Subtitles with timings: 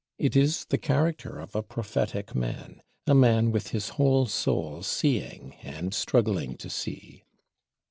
[0.17, 5.53] It is the character of a prophetic man; a man with his whole soul seeing,
[5.61, 7.23] and struggling to see.